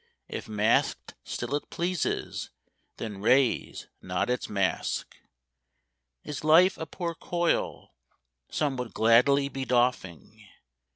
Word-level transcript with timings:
If 0.27 0.49
mask'd, 0.49 1.13
still 1.23 1.53
it 1.53 1.69
pleases, 1.69 2.49
then 2.97 3.21
raise 3.21 3.85
not 4.01 4.31
its 4.31 4.49
mask. 4.49 5.15
Is 6.23 6.43
life 6.43 6.75
a 6.79 6.87
poor 6.87 7.13
coil 7.13 7.93
some 8.49 8.77
would 8.77 8.95
gladly 8.95 9.47
be 9.47 9.63
doffing? 9.63 10.47